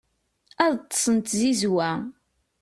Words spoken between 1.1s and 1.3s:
d